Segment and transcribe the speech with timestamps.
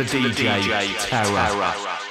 [0.00, 2.00] now in tune to the DJ Terror.
[2.04, 2.09] is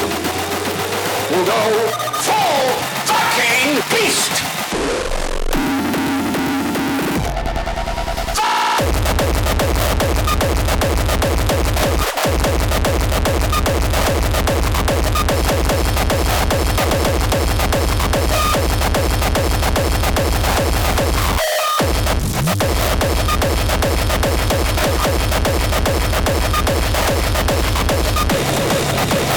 [0.00, 1.90] We'll go
[2.22, 2.68] full
[3.06, 4.51] fucking beast!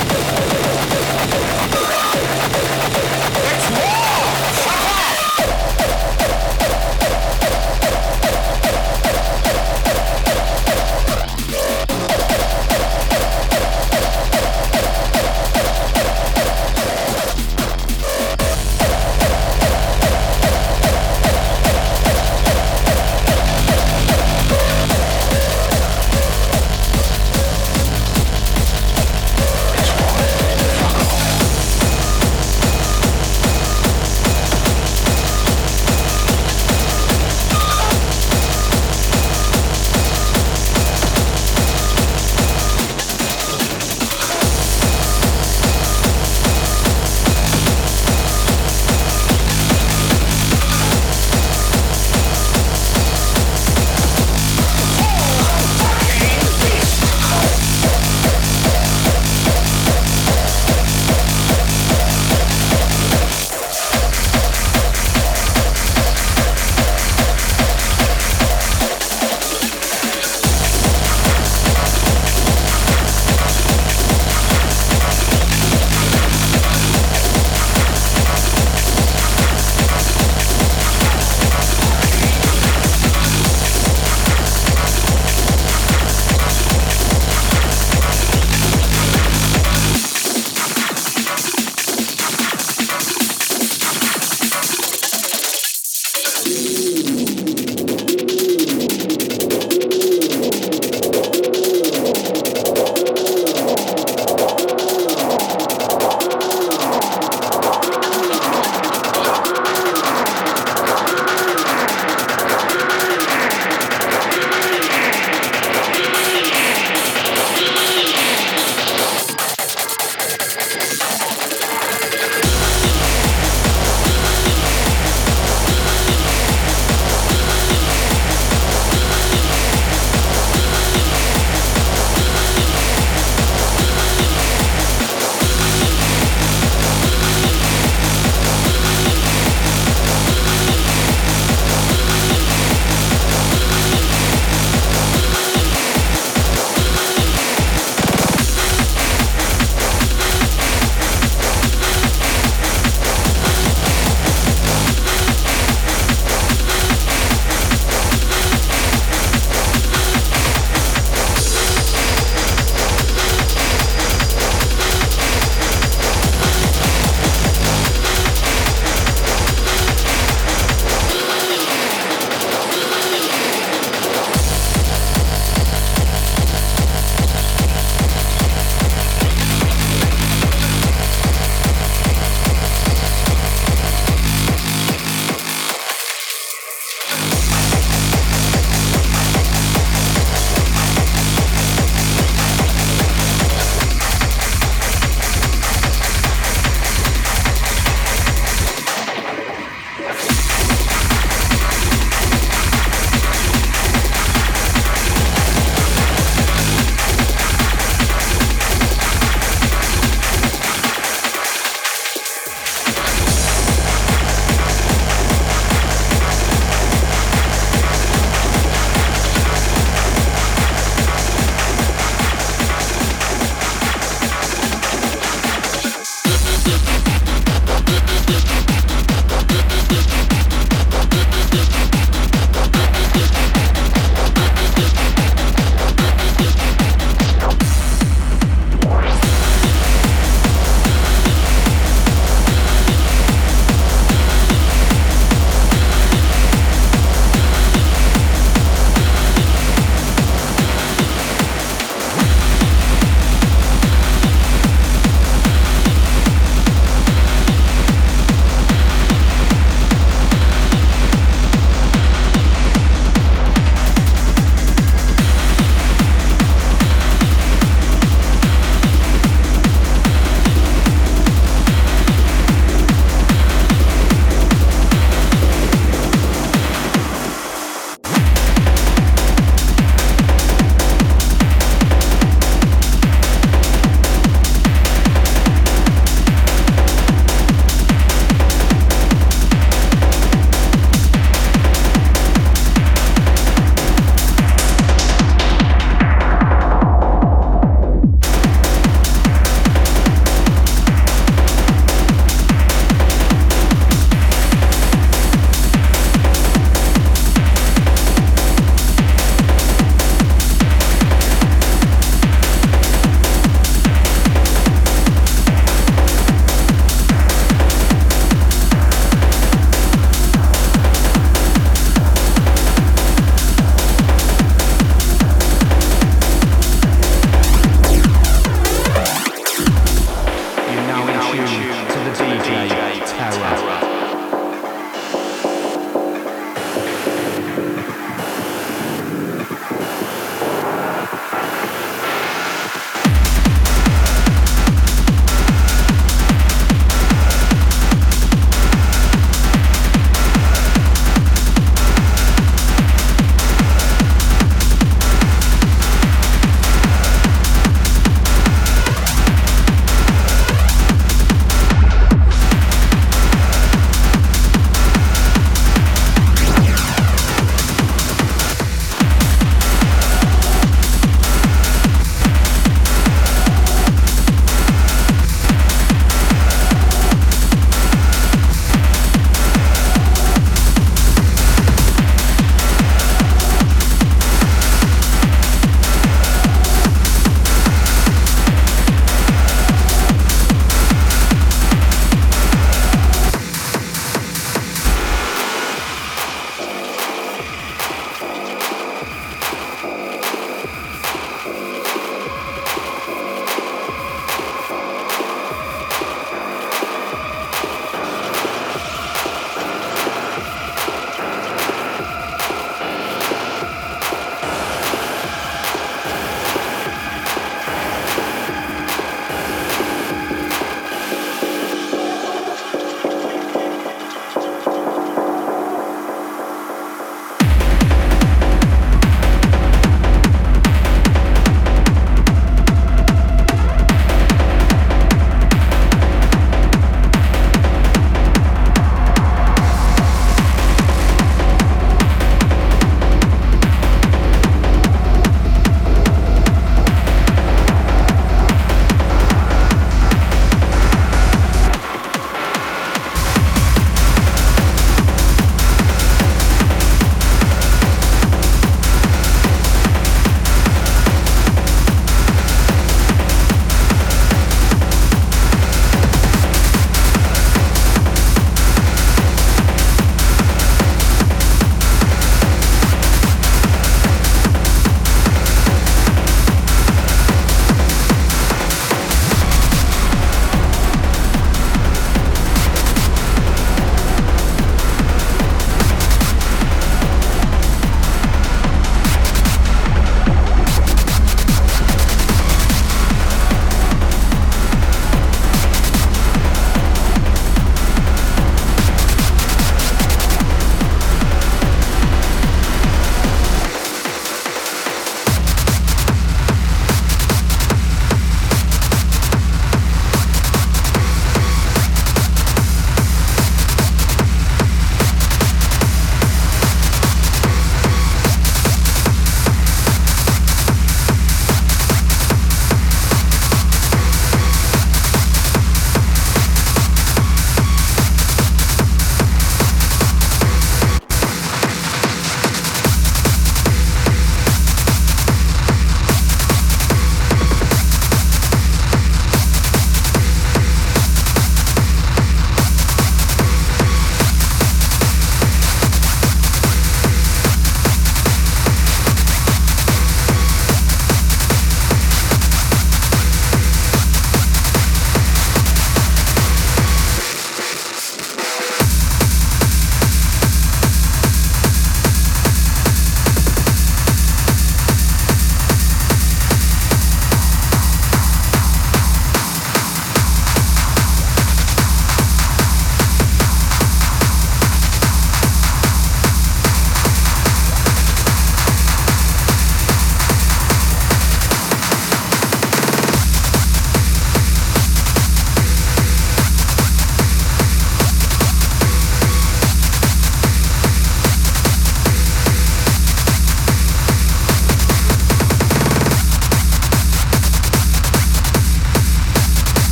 [0.00, 0.40] War!
[1.70, 1.99] Fuck off!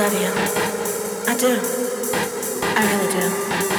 [0.00, 0.32] love you.
[1.30, 1.60] I do.
[2.74, 3.69] I really do.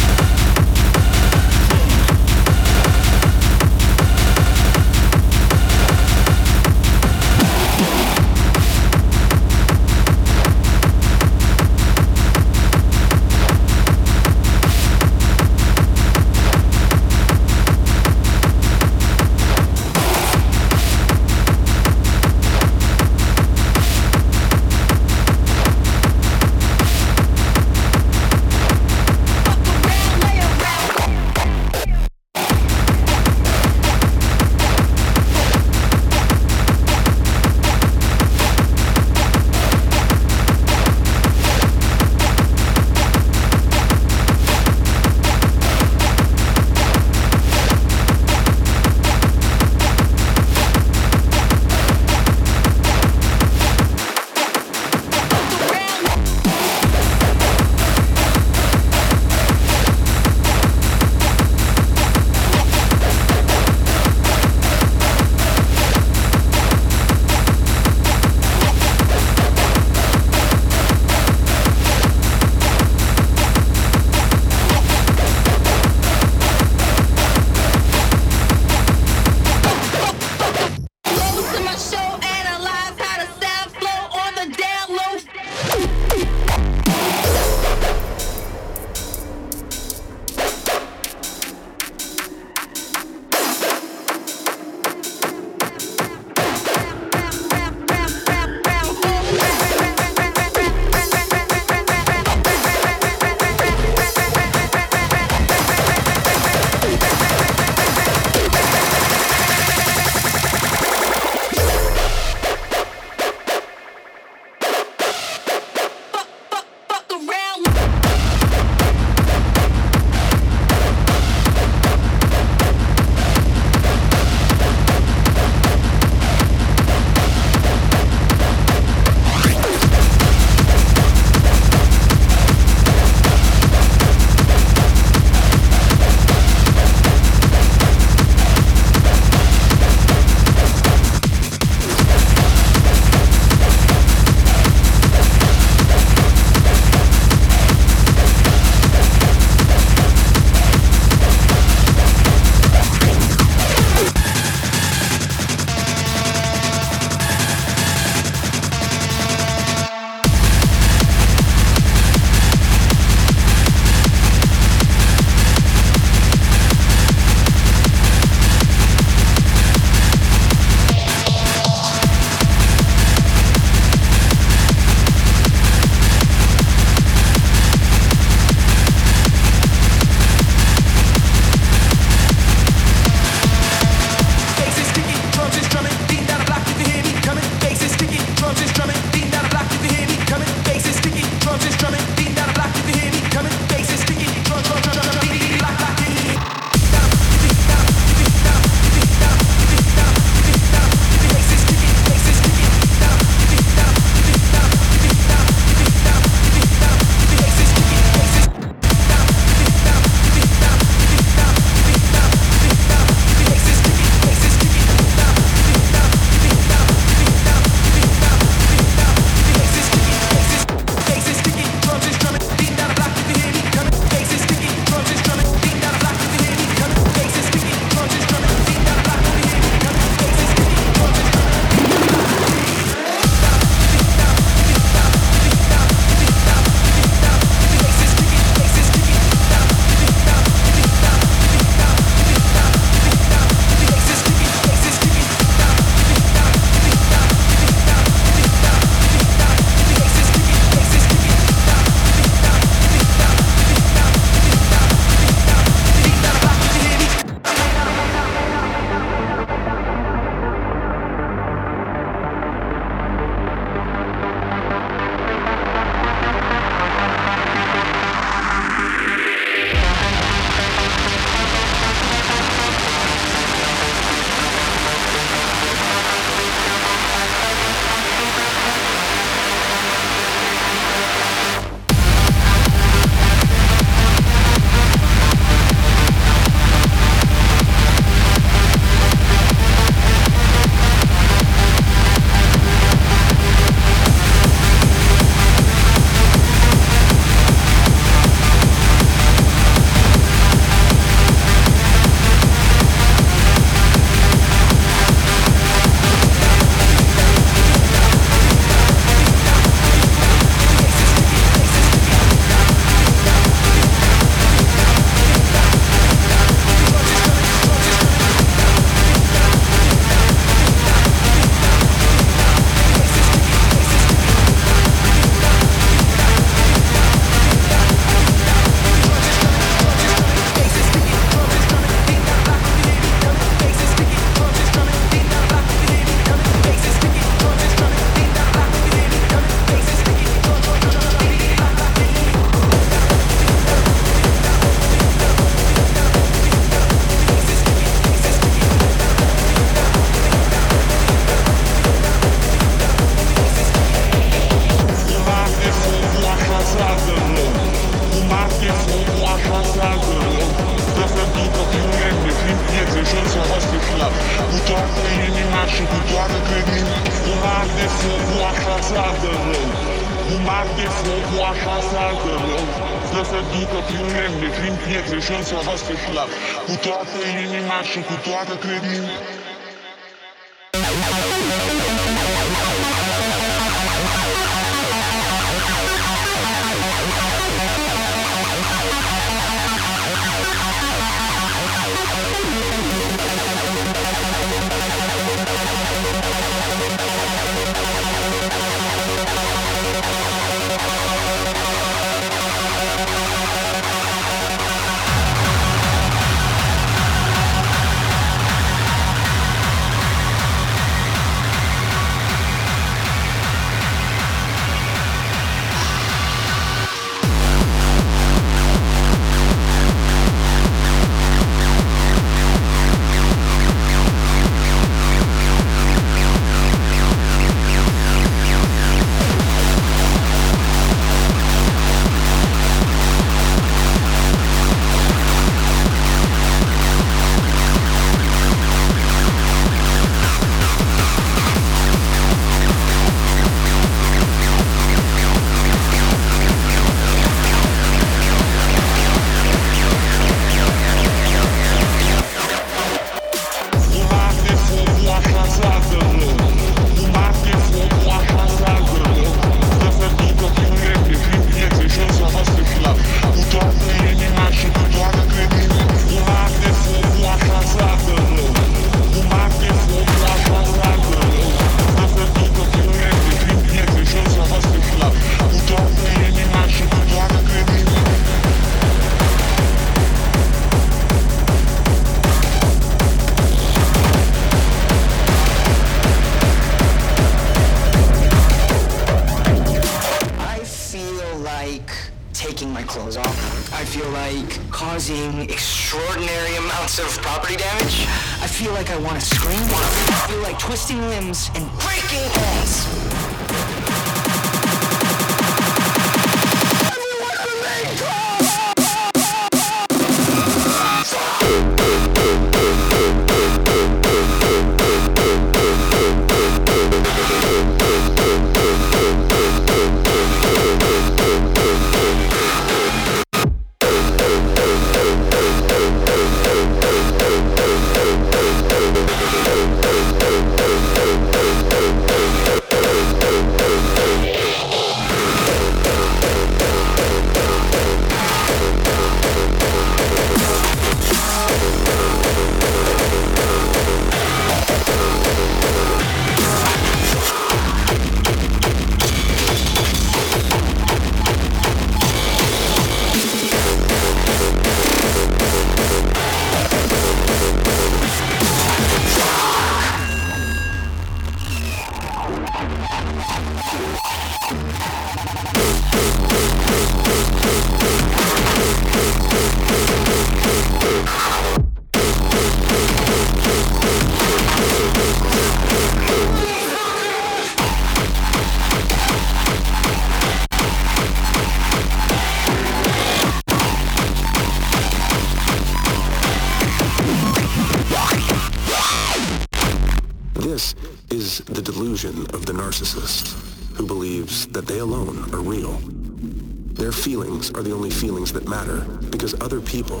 [598.50, 600.00] matter because other people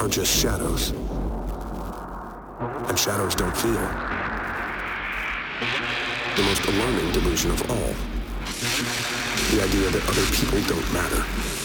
[0.00, 0.90] are just shadows.
[2.88, 3.72] And shadows don't feel.
[6.36, 7.94] The most alarming delusion of all.
[9.50, 11.55] The idea that other people don't matter.